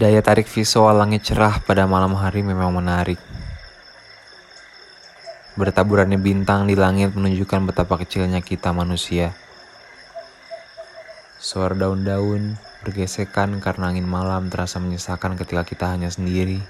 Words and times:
Daya 0.00 0.24
tarik 0.24 0.48
visual 0.48 0.96
langit 0.96 1.28
cerah 1.28 1.60
pada 1.60 1.84
malam 1.84 2.16
hari 2.16 2.40
memang 2.40 2.72
menarik. 2.72 3.20
Bertaburannya 5.60 6.16
bintang 6.16 6.64
di 6.64 6.72
langit 6.72 7.12
menunjukkan 7.12 7.68
betapa 7.68 8.00
kecilnya 8.00 8.40
kita 8.40 8.72
manusia. 8.72 9.36
Suara 11.36 11.76
daun-daun 11.76 12.56
bergesekan 12.80 13.60
karena 13.60 13.92
angin 13.92 14.08
malam 14.08 14.48
terasa 14.48 14.80
menyesakan 14.80 15.36
ketika 15.36 15.68
kita 15.68 15.92
hanya 15.92 16.08
sendiri. 16.08 16.64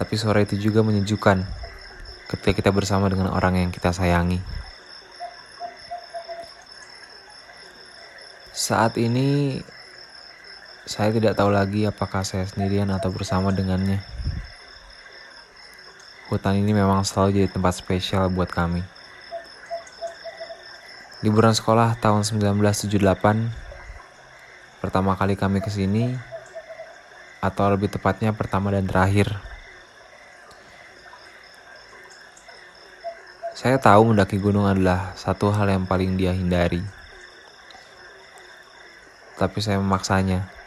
Tapi 0.00 0.14
suara 0.16 0.40
itu 0.40 0.56
juga 0.56 0.80
menyejukkan 0.80 1.44
ketika 2.32 2.56
kita 2.56 2.70
bersama 2.72 3.12
dengan 3.12 3.36
orang 3.36 3.60
yang 3.60 3.68
kita 3.68 3.92
sayangi. 3.92 4.40
Saat 8.56 8.96
ini 8.96 9.60
saya 10.90 11.14
tidak 11.14 11.38
tahu 11.38 11.54
lagi 11.54 11.86
apakah 11.86 12.26
saya 12.26 12.42
sendirian 12.50 12.90
atau 12.90 13.14
bersama 13.14 13.54
dengannya. 13.54 14.02
Hutan 16.26 16.58
ini 16.58 16.74
memang 16.74 17.06
selalu 17.06 17.38
jadi 17.38 17.46
tempat 17.46 17.78
spesial 17.78 18.26
buat 18.26 18.50
kami. 18.50 18.82
Liburan 21.22 21.54
sekolah 21.54 21.94
tahun 22.02 22.26
1978 22.26 22.98
pertama 24.82 25.14
kali 25.14 25.38
kami 25.38 25.62
ke 25.62 25.70
sini 25.70 26.10
atau 27.38 27.70
lebih 27.70 27.86
tepatnya 27.86 28.34
pertama 28.34 28.74
dan 28.74 28.90
terakhir. 28.90 29.30
Saya 33.54 33.78
tahu 33.78 34.10
mendaki 34.10 34.42
gunung 34.42 34.66
adalah 34.66 35.14
satu 35.14 35.54
hal 35.54 35.70
yang 35.70 35.86
paling 35.86 36.18
dia 36.18 36.34
hindari. 36.34 36.82
Tapi 39.38 39.58
saya 39.62 39.78
memaksanya. 39.78 40.59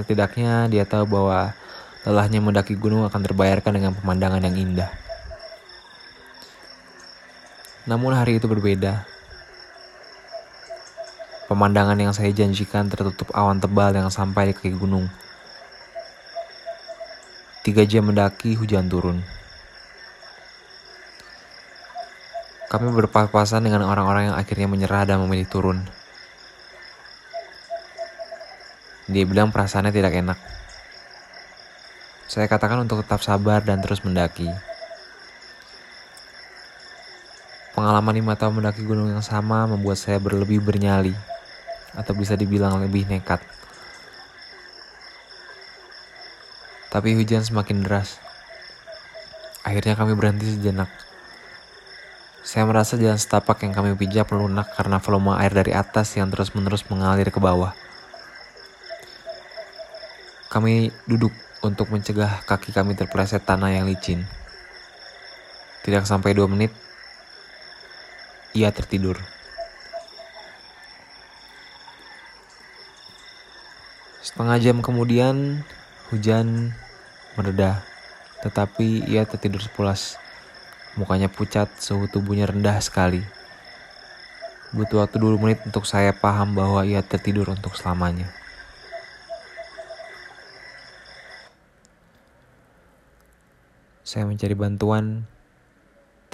Setidaknya 0.00 0.64
dia 0.72 0.88
tahu 0.88 1.04
bahwa 1.04 1.52
lelahnya 2.08 2.40
mendaki 2.40 2.72
gunung 2.72 3.04
akan 3.04 3.20
terbayarkan 3.20 3.76
dengan 3.76 3.92
pemandangan 3.92 4.40
yang 4.48 4.56
indah. 4.56 4.88
Namun 7.84 8.16
hari 8.16 8.40
itu 8.40 8.48
berbeda. 8.48 9.04
Pemandangan 11.52 12.00
yang 12.00 12.16
saya 12.16 12.32
janjikan 12.32 12.88
tertutup 12.88 13.28
awan 13.36 13.60
tebal 13.60 13.92
yang 13.92 14.08
sampai 14.08 14.48
di 14.48 14.52
kaki 14.56 14.72
gunung. 14.72 15.04
Tiga 17.60 17.84
jam 17.84 18.08
mendaki, 18.08 18.56
hujan 18.56 18.88
turun. 18.88 19.20
Kami 22.72 22.88
berpas-pasan 22.88 23.68
dengan 23.68 23.84
orang-orang 23.84 24.32
yang 24.32 24.36
akhirnya 24.40 24.64
menyerah 24.64 25.04
dan 25.04 25.20
memilih 25.20 25.44
turun. 25.44 25.84
Dia 29.10 29.26
bilang 29.26 29.50
perasaannya 29.50 29.90
tidak 29.90 30.14
enak. 30.14 30.38
Saya 32.30 32.46
katakan 32.46 32.86
untuk 32.86 33.02
tetap 33.02 33.26
sabar 33.26 33.58
dan 33.58 33.82
terus 33.82 34.06
mendaki. 34.06 34.46
Pengalaman 37.74 38.14
lima 38.14 38.38
tahun 38.38 38.62
mendaki 38.62 38.86
gunung 38.86 39.10
yang 39.10 39.24
sama 39.24 39.66
membuat 39.66 39.98
saya 39.98 40.22
berlebih 40.22 40.62
bernyali, 40.62 41.10
atau 41.98 42.14
bisa 42.14 42.38
dibilang 42.38 42.78
lebih 42.78 43.10
nekat. 43.10 43.42
Tapi 46.90 47.18
hujan 47.18 47.42
semakin 47.42 47.82
deras. 47.82 48.22
Akhirnya 49.66 49.98
kami 49.98 50.14
berhenti 50.14 50.54
sejenak. 50.54 50.90
Saya 52.46 52.62
merasa 52.62 52.94
jalan 52.94 53.18
setapak 53.18 53.62
yang 53.66 53.74
kami 53.74 53.94
pijak 53.98 54.30
melunak 54.30 54.70
karena 54.78 55.02
volume 55.02 55.34
air 55.38 55.50
dari 55.50 55.74
atas 55.74 56.14
yang 56.14 56.30
terus-menerus 56.30 56.86
mengalir 56.86 57.26
ke 57.30 57.42
bawah. 57.42 57.74
Kami 60.50 60.90
duduk 61.06 61.30
untuk 61.62 61.94
mencegah 61.94 62.42
kaki 62.42 62.74
kami 62.74 62.98
terpeleset 62.98 63.46
tanah 63.46 63.70
yang 63.70 63.86
licin. 63.86 64.26
Tidak 65.86 66.02
sampai 66.02 66.34
dua 66.34 66.50
menit, 66.50 66.74
ia 68.50 68.74
tertidur. 68.74 69.14
Setengah 74.18 74.58
jam 74.58 74.82
kemudian, 74.82 75.62
hujan 76.10 76.74
mereda, 77.38 77.86
tetapi 78.42 79.06
ia 79.06 79.22
tertidur 79.30 79.62
sepulas. 79.62 80.18
Mukanya 80.98 81.30
pucat, 81.30 81.70
suhu 81.78 82.10
tubuhnya 82.10 82.50
rendah 82.50 82.82
sekali. 82.82 83.22
Butuh 84.74 85.06
waktu 85.06 85.22
dulu 85.22 85.46
menit 85.46 85.62
untuk 85.62 85.86
saya 85.86 86.10
paham 86.10 86.58
bahwa 86.58 86.82
ia 86.82 87.06
tertidur 87.06 87.54
untuk 87.54 87.78
selamanya. 87.78 88.39
Saya 94.10 94.26
mencari 94.26 94.58
bantuan, 94.58 95.22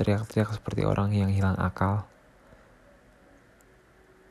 teriak-teriak 0.00 0.48
seperti 0.48 0.88
orang 0.88 1.12
yang 1.12 1.28
hilang 1.28 1.60
akal. 1.60 2.08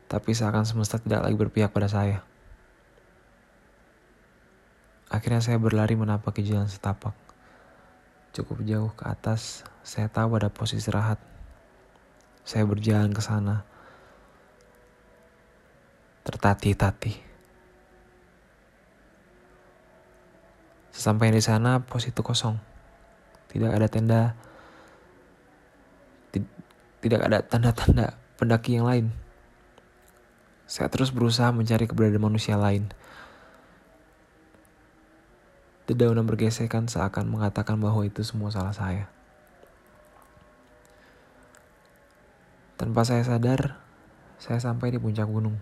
Tapi 0.10 0.34
seakan 0.34 0.66
semesta 0.66 0.98
tidak 0.98 1.30
lagi 1.30 1.38
berpihak 1.38 1.70
pada 1.70 1.86
saya. 1.86 2.26
Akhirnya 5.14 5.46
saya 5.46 5.62
berlari 5.62 5.94
menapaki 5.94 6.42
jalan 6.42 6.66
setapak. 6.66 7.14
Cukup 8.34 8.66
jauh 8.66 8.90
ke 8.98 9.06
atas, 9.06 9.62
saya 9.86 10.10
tahu 10.10 10.42
ada 10.42 10.50
posisi 10.50 10.82
istirahat. 10.82 11.22
Saya 12.50 12.66
berjalan 12.66 13.14
ke 13.14 13.22
sana. 13.22 13.62
Tertatih-tatih. 16.26 17.14
Sesampai 20.98 21.30
di 21.30 21.46
sana, 21.46 21.86
pos 21.86 22.10
itu 22.10 22.26
kosong. 22.26 22.74
Tidak 23.56 23.72
ada 23.72 23.88
tenda, 23.88 24.36
tidak 27.00 27.22
ada 27.24 27.40
tanda-tanda 27.40 28.20
pendaki 28.36 28.76
yang 28.76 28.84
lain. 28.84 29.16
Saya 30.68 30.92
terus 30.92 31.16
berusaha 31.16 31.56
mencari 31.56 31.88
keberadaan 31.88 32.20
manusia 32.20 32.60
lain. 32.60 32.92
Dedaunan 35.88 36.28
bergesekan 36.28 36.92
seakan 36.92 37.32
mengatakan 37.32 37.80
bahwa 37.80 38.04
itu 38.04 38.28
semua 38.28 38.52
salah 38.52 38.76
saya. 38.76 39.08
Tanpa 42.76 43.08
saya 43.08 43.24
sadar, 43.24 43.80
saya 44.36 44.60
sampai 44.60 44.92
di 44.92 45.00
puncak 45.00 45.32
gunung. 45.32 45.56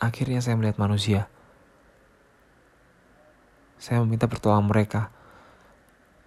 Akhirnya 0.00 0.40
saya 0.40 0.56
melihat 0.56 0.80
manusia. 0.80 1.28
Saya 3.76 4.00
meminta 4.00 4.24
pertolongan 4.24 4.64
mereka 4.64 5.19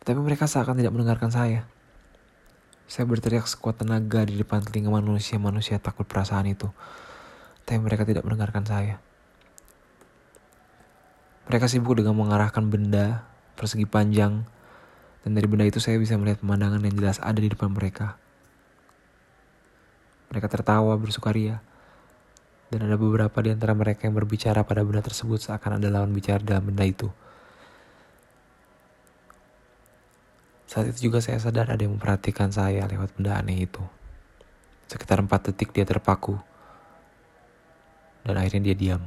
tapi 0.03 0.19
mereka 0.19 0.51
seakan 0.51 0.75
tidak 0.75 0.91
mendengarkan 0.91 1.31
saya. 1.31 1.63
Saya 2.91 3.07
berteriak 3.07 3.47
sekuat 3.47 3.79
tenaga 3.79 4.27
di 4.27 4.35
depan 4.35 4.59
telinga 4.59 4.91
manusia-manusia 4.91 5.79
takut 5.79 6.03
perasaan 6.03 6.51
itu. 6.51 6.67
Tapi 7.63 7.79
mereka 7.79 8.03
tidak 8.03 8.27
mendengarkan 8.27 8.67
saya. 8.67 8.99
Mereka 11.47 11.71
sibuk 11.71 11.95
dengan 11.95 12.19
mengarahkan 12.19 12.67
benda 12.67 13.23
persegi 13.55 13.87
panjang. 13.87 14.43
Dan 15.23 15.39
dari 15.39 15.47
benda 15.47 15.63
itu 15.63 15.79
saya 15.79 15.95
bisa 15.95 16.19
melihat 16.19 16.43
pemandangan 16.43 16.83
yang 16.83 16.99
jelas 16.99 17.23
ada 17.23 17.39
di 17.39 17.47
depan 17.47 17.71
mereka. 17.71 18.19
Mereka 20.35 20.51
tertawa 20.51 20.99
bersukaria. 20.99 21.63
Dan 22.67 22.91
ada 22.91 22.99
beberapa 22.99 23.39
di 23.39 23.55
antara 23.55 23.71
mereka 23.71 24.03
yang 24.03 24.19
berbicara 24.19 24.67
pada 24.67 24.83
benda 24.83 24.99
tersebut 24.99 25.39
seakan 25.39 25.79
ada 25.79 25.87
lawan 25.87 26.11
bicara 26.11 26.43
dalam 26.43 26.67
benda 26.67 26.83
itu. 26.83 27.07
Saat 30.73 30.89
itu 30.89 31.13
juga 31.13 31.21
saya 31.21 31.37
sadar 31.37 31.69
ada 31.69 31.85
yang 31.85 32.01
memperhatikan 32.01 32.49
saya 32.49 32.89
lewat 32.89 33.13
benda 33.13 33.37
aneh 33.37 33.69
itu. 33.69 33.85
Sekitar 34.89 35.21
empat 35.21 35.53
detik 35.53 35.69
dia 35.69 35.85
terpaku. 35.85 36.33
Dan 38.25 38.41
akhirnya 38.41 38.73
dia 38.73 38.73
diam. 38.73 39.05